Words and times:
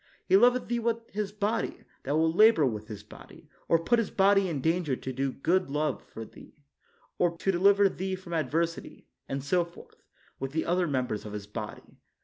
He 0.25 0.35
loveth 0.35 0.67
thee 0.67 0.79
with 0.79 1.11
his 1.11 1.31
body, 1.31 1.83
that 2.05 2.13
will 2.15 2.33
labor 2.33 2.65
with 2.65 2.87
his 2.87 3.03
body, 3.03 3.47
or 3.67 3.77
put 3.77 3.99
his 3.99 4.09
body 4.09 4.49
in 4.49 4.59
danger 4.59 4.95
to 4.95 5.13
do 5.13 5.31
good 5.31 5.67
for 6.07 6.25
thee, 6.25 6.55
or 7.19 7.37
to 7.37 7.51
deliver 7.51 7.87
thee 7.87 8.15
from 8.15 8.33
adversity; 8.33 9.05
and 9.29 9.43
so 9.43 9.63
forth, 9.63 10.01
with 10.39 10.53
the 10.53 10.65
other 10.65 10.87
members 10.87 11.23
of 11.23 11.33
his 11.33 11.45
body. 11.45 11.99